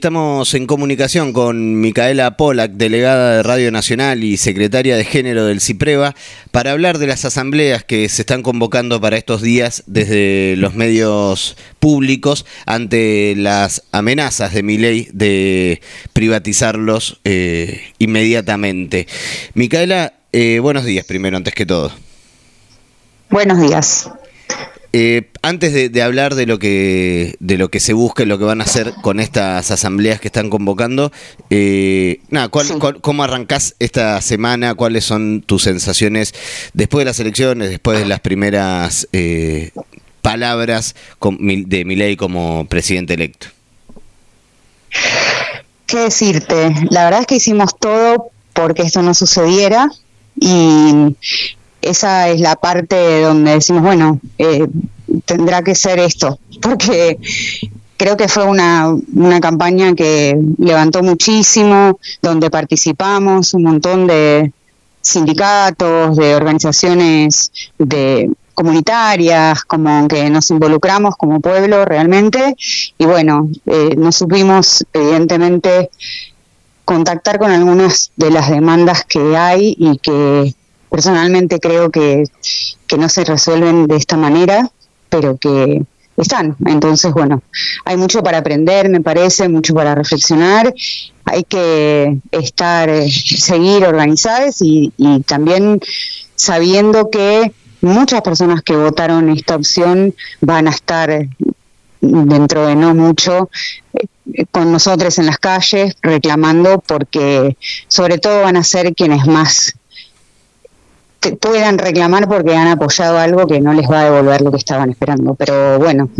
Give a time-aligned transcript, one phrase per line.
[0.00, 5.60] Estamos en comunicación con Micaela Polak, delegada de Radio Nacional y secretaria de Género del
[5.60, 6.14] CIPREVA,
[6.52, 11.56] para hablar de las asambleas que se están convocando para estos días desde los medios
[11.80, 19.08] públicos ante las amenazas de mi ley de privatizarlos eh, inmediatamente.
[19.54, 21.90] Micaela, eh, buenos días primero, antes que todo.
[23.30, 24.08] Buenos días.
[24.94, 28.44] Eh, antes de, hablar de lo que de lo que se busca y lo que
[28.44, 31.12] van a hacer con estas asambleas que están convocando,
[31.50, 34.74] eh, nada, ¿cómo arrancás esta semana?
[34.74, 36.34] ¿Cuáles son tus sensaciones
[36.72, 39.72] después de las elecciones, después de las primeras eh,
[40.22, 43.48] palabras de Milei como presidente electo?
[45.84, 46.74] ¿Qué decirte?
[46.90, 49.90] La verdad es que hicimos todo porque esto no sucediera
[50.40, 51.14] y
[51.82, 54.66] esa es la parte donde decimos, bueno, eh,
[55.24, 57.18] tendrá que ser esto, porque
[57.96, 64.52] creo que fue una, una campaña que levantó muchísimo, donde participamos un montón de
[65.00, 72.56] sindicatos, de organizaciones de comunitarias, como que nos involucramos como pueblo realmente.
[72.98, 75.90] Y bueno, eh, nos supimos evidentemente
[76.84, 80.54] contactar con algunas de las demandas que hay y que
[80.90, 82.24] personalmente creo que,
[82.96, 84.70] no se resuelven de esta manera,
[85.08, 85.82] pero que
[86.16, 86.56] están.
[86.66, 87.42] Entonces, bueno,
[87.84, 90.74] hay mucho para aprender, me parece, mucho para reflexionar.
[91.24, 95.80] Hay que estar, eh, seguir organizadas y, y también
[96.34, 101.28] sabiendo que muchas personas que votaron esta opción van a estar
[102.00, 103.50] dentro de no mucho
[103.94, 107.56] eh, con nosotros en las calles reclamando porque
[107.88, 109.74] sobre todo van a ser quienes más
[111.40, 114.90] puedan reclamar porque han apoyado algo que no les va a devolver lo que estaban
[114.90, 115.34] esperando.
[115.34, 116.10] Pero bueno,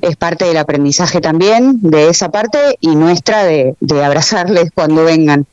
[0.00, 5.46] es parte del aprendizaje también de esa parte y nuestra de, abrazarles cuando vengan.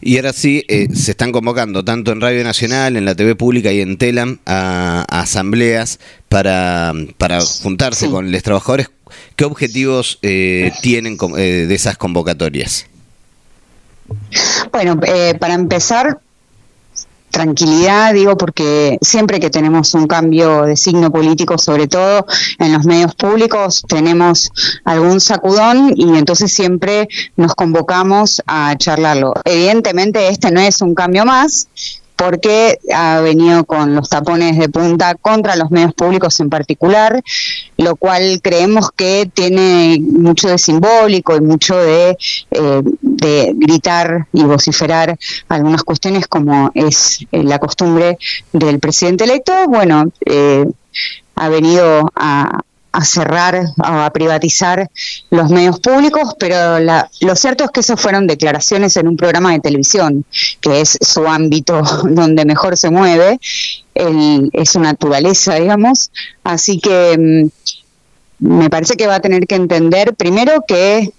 [0.00, 3.72] Y ahora sí, eh, se están convocando tanto en Radio Nacional, en la TV Pública
[3.72, 5.98] y en Telam a, asambleas
[6.28, 8.90] para, para juntarse con los trabajadores.
[9.34, 12.86] ¿Qué objetivos eh, tienen eh, de esas convocatorias?
[14.72, 14.98] Bueno,
[15.38, 16.20] para empezar,
[17.30, 22.26] tranquilidad, digo, porque siempre que tenemos un cambio de signo político, sobre todo
[22.58, 24.50] en los medios públicos, tenemos
[24.84, 29.34] algún sacudón y entonces siempre nos convocamos a charlarlo.
[29.44, 31.68] Evidentemente este no es un cambio más,
[32.18, 37.22] porque ha venido con los tapones de punta contra los medios públicos en particular,
[37.76, 42.18] lo cual creemos que tiene mucho de simbólico y mucho de,
[42.50, 42.82] eh,
[43.18, 45.18] de gritar y vociferar
[45.48, 48.18] algunas cuestiones como es eh, la costumbre
[48.52, 49.52] del presidente electo.
[49.68, 50.66] Bueno, eh,
[51.34, 52.60] ha venido a,
[52.92, 54.90] a cerrar o a privatizar
[55.30, 59.60] los medios públicos, pero lo cierto es que eso fueron declaraciones en un programa de
[59.60, 60.24] televisión,
[60.60, 63.38] que es su ámbito donde mejor se mueve,
[63.94, 66.10] es su naturaleza, digamos.
[66.44, 67.48] Así que mm,
[68.38, 71.12] me parece que va a tener que entender primero que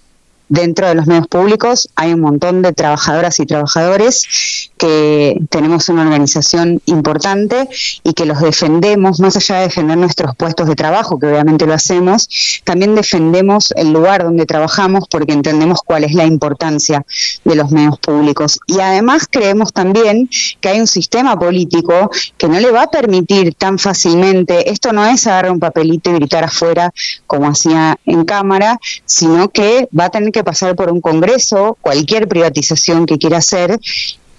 [0.50, 6.02] dentro de los medios públicos hay un montón de trabajadoras y trabajadores que tenemos una
[6.02, 7.68] organización importante
[8.02, 11.74] y que los defendemos, más allá de defender nuestros puestos de trabajo, que obviamente lo
[11.74, 17.04] hacemos, también defendemos el lugar donde trabajamos porque entendemos cuál es la importancia
[17.44, 18.58] de los medios públicos.
[18.66, 20.30] Y además creemos también
[20.62, 25.04] que hay un sistema político que no le va a permitir tan fácilmente, esto no
[25.04, 26.90] es agarrar un papelito y gritar afuera
[27.26, 32.28] como hacía en cámara, sino que va a tener que pasar por un Congreso, cualquier
[32.28, 33.78] privatización que quiera hacer,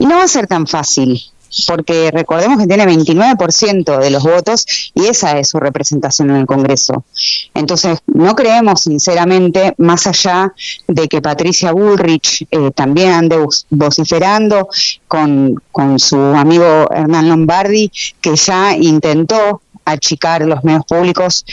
[0.01, 1.22] y no va a ser tan fácil,
[1.67, 6.45] porque recordemos que tiene 29% de los votos y esa es su representación en el
[6.47, 7.06] Congreso.
[7.53, 10.56] Entonces, no creemos sinceramente, más allá
[10.88, 14.69] de que Patricia Bullrich eh, también ande vociferando
[15.07, 21.45] con, con su amigo Hernán Lombardi, que ya intentó achicar los medios públicos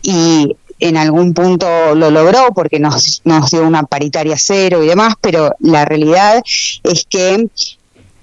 [0.00, 5.14] y en algún punto lo logró porque nos, nos dio una paritaria cero y demás,
[5.20, 6.42] pero la realidad
[6.82, 7.48] es que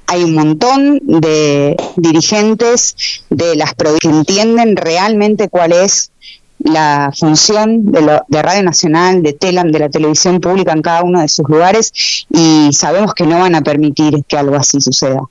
[0.07, 6.11] hay un montón de dirigentes de las provincias que entienden realmente cuál es
[6.59, 11.21] la función de, de, Radio Nacional, de TELAM, de la televisión pública en cada uno
[11.21, 15.21] de sus lugares y sabemos que no van a permitir que algo así suceda.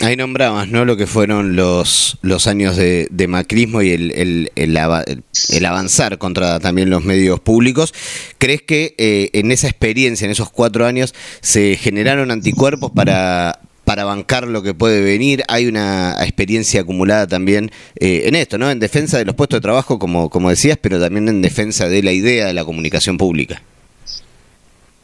[0.00, 0.86] Ahí nombrabas, ¿no?
[0.86, 6.88] Lo que fueron los, los años de, macrismo y el, el, el, avanzar contra también
[6.88, 7.92] los medios públicos.
[8.38, 13.60] ¿Crees que eh, en esa experiencia, en esos cuatro años, se generaron anticuerpos para,
[13.90, 15.42] para bancar lo que puede venir?
[15.48, 18.70] Hay una experiencia acumulada también eh, en esto, ¿no?
[18.70, 22.00] En defensa de los puestos de trabajo, como, como decías, pero también en defensa de
[22.04, 23.60] la idea de la comunicación pública.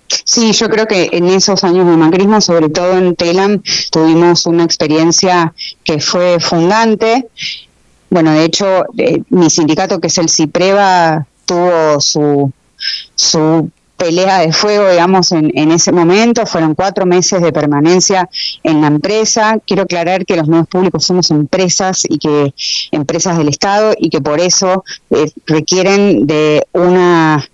[0.07, 3.61] Sí, yo creo que en esos años de macrismo, sobre todo en Telam,
[3.91, 7.27] tuvimos una experiencia que fue fundante.
[8.09, 12.53] Bueno, de hecho, eh, mi sindicato, que es el CIPREVA, tuvo su,
[13.17, 16.47] su pelea de fuego, digamos, en, en, ese momento.
[16.47, 18.29] Fueron cuatro meses de permanencia
[18.63, 19.59] en la empresa.
[19.67, 22.55] Quiero aclarar que los medios públicos somos empresas y que
[22.93, 27.49] empresas del Estado y que por eso eh, requieren de una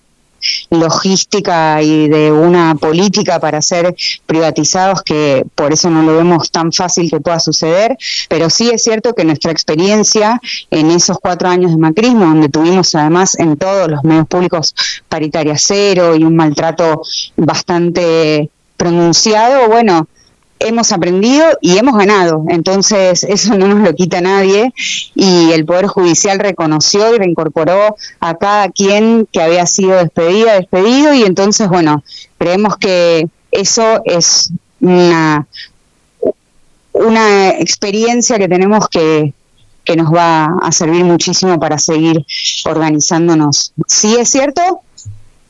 [0.71, 3.95] logística y de una política para ser
[4.27, 7.97] privatizados que por eso no lo vemos tan fácil que pueda suceder,
[8.29, 10.41] pero sí es cierto que nuestra experiencia
[10.71, 14.75] en esos cuatro años de macrismo, donde tuvimos además en todos los medios públicos
[15.09, 17.03] paritaria cero y un maltrato
[17.37, 20.09] bastante pronunciado, bueno,
[20.67, 22.45] hemos aprendido y hemos ganado.
[22.49, 24.73] Entonces, eso no nos lo quita nadie.
[25.15, 31.15] Y el Poder Judicial reconoció y reincorporó a cada quien que había sido despedida, despedido.
[31.15, 32.03] Y entonces, bueno,
[32.39, 34.51] creemos que eso es
[34.81, 35.47] una,
[36.93, 39.33] una experiencia que tenemos que,
[39.85, 42.25] que nos va a servir muchísimo para seguir
[42.65, 43.73] organizándonos.
[43.87, 44.81] Sí es cierto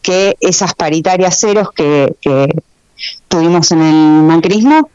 [0.02, 2.48] que esas paritarias ceros que, que
[3.28, 4.90] tuvimos en el macrismo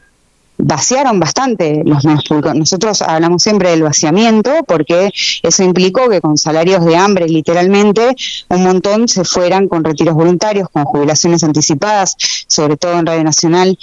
[0.58, 2.54] vaciaron bastante los medios públicos.
[2.54, 5.10] Nosotros hablamos siempre del vaciamiento porque
[5.42, 8.14] eso implicó que con salarios de hambre, literalmente,
[8.48, 12.16] un montón se fueran con retiros voluntarios, con jubilaciones anticipadas,
[12.46, 13.78] sobre todo en Radio Nacional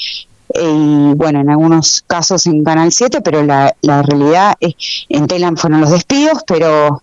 [0.54, 4.76] eh, y bueno, en algunos casos en Canal 7, pero la, la realidad es,
[5.10, 7.02] en Telam fueron los despidos, pero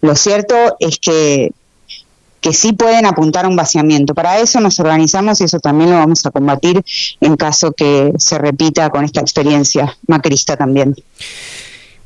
[0.00, 1.52] lo cierto es que
[2.40, 4.14] que sí pueden apuntar a un vaciamiento.
[4.14, 6.82] Para eso nos organizamos y eso también lo vamos a combatir
[7.20, 10.94] en caso que se repita con esta experiencia macrista también.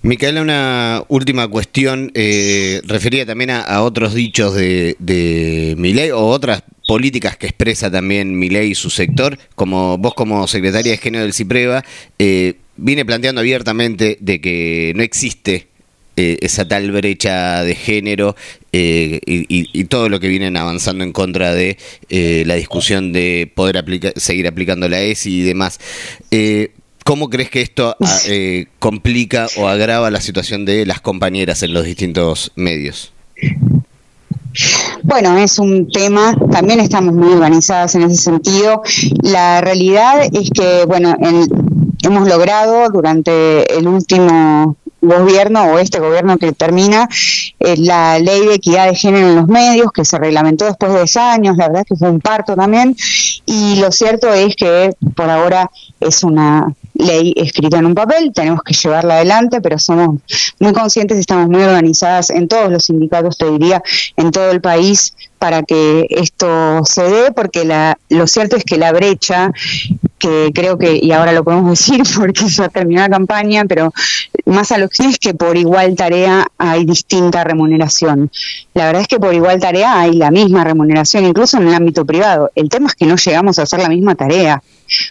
[0.04, 6.64] Micaela, una última cuestión eh, referida también a, otros dichos de, de Miley o otras
[6.88, 9.38] políticas que expresa también Miley y su sector.
[9.54, 11.84] Como vos como secretaria de género del CIPREVA,
[12.18, 15.68] eh, viene planteando abiertamente de que no existe
[16.16, 18.36] eh, esa tal brecha de género
[18.72, 21.78] eh, y, todo lo que vienen avanzando en contra de
[22.10, 23.82] eh, la discusión de poder
[24.16, 25.80] seguir aplicando la ESI y demás.
[27.04, 28.20] ¿Cómo crees que esto ah,
[28.78, 33.12] complica o agrava la situación de las compañeras en los distintos medios?
[35.02, 38.82] Bueno, es un tema, también estamos muy organizadas en ese sentido.
[39.22, 41.16] La realidad es que, bueno,
[42.02, 47.08] hemos logrado durante el último gobierno o este gobierno que termina
[47.58, 50.98] eh, la ley de equidad de género en los medios que se reglamentó después de
[50.98, 52.96] 10 años, la verdad que fue un parto también
[53.44, 55.70] y lo cierto es que por ahora
[56.00, 56.72] es una
[57.02, 60.20] ley escrita en un papel, tenemos que llevarla adelante, pero somos
[60.58, 63.82] muy conscientes, estamos muy organizadas en todos los sindicatos, te diría,
[64.16, 68.78] en todo el país para que esto se dé, porque la, lo cierto es que
[68.78, 69.50] la brecha
[70.18, 73.92] que creo que, y ahora lo podemos decir porque ya terminó la campaña, pero
[74.46, 78.30] más a lo que es que por igual tarea hay distinta remuneración.
[78.72, 82.04] La verdad es que por igual tarea hay la misma remuneración, incluso en el ámbito
[82.04, 82.52] privado.
[82.54, 84.62] El tema es que no llegamos a hacer la misma tarea,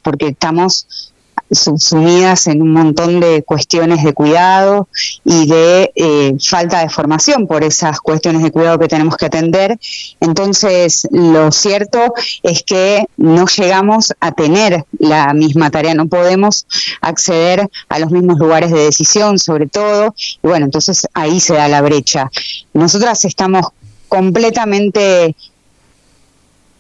[0.01, 1.10] porque estamos
[1.51, 4.87] sumidas en un montón de cuestiones de cuidado
[5.25, 9.77] y de eh, falta de formación por esas cuestiones de cuidado que tenemos que atender.
[10.19, 12.13] Entonces, lo cierto
[12.43, 16.65] es que no llegamos a tener la misma tarea, no podemos
[17.01, 21.67] acceder a los mismos lugares de decisión, sobre todo, y bueno, entonces ahí se da
[21.67, 22.31] la brecha.
[22.73, 23.67] Nosotras estamos
[24.07, 25.35] completamente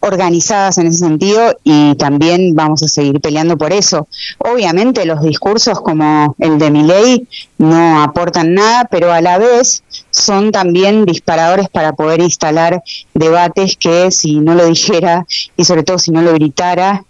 [0.01, 4.07] organizadas en ese sentido y también vamos a seguir peleando por eso.
[4.39, 7.27] Obviamente los discursos como el de mi ley
[7.57, 14.11] no aportan nada, pero a la vez son también disparadores para poder instalar debates que
[14.11, 17.05] si no lo dijera y sobre todo si no lo gritara,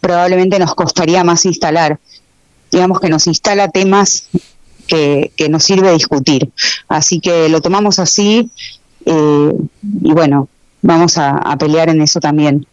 [0.00, 1.98] probablemente nos costaría más instalar.
[2.72, 4.26] Digamos que nos instala temas
[4.88, 6.50] que, que nos sirve discutir.
[6.88, 8.50] Así que lo tomamos así
[9.06, 9.52] eh,
[10.02, 10.48] y bueno,
[10.84, 12.66] vamos a, pelear en eso también.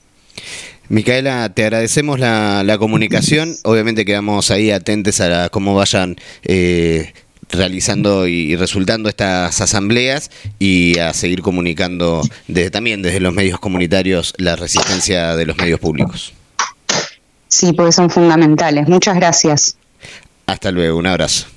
[0.89, 3.56] Micaela, te agradecemos la, comunicación.
[3.63, 7.13] Obviamente quedamos ahí atentos a cómo vayan eh,
[7.50, 14.34] realizando y, resultando estas asambleas y a seguir comunicando desde, también desde los medios comunitarios
[14.38, 16.34] la resistencia de los medios públicos.
[17.48, 18.88] Sí, porque son fundamentales.
[18.88, 19.77] Muchas gracias.
[20.46, 21.48] Hasta luego, un abrazo.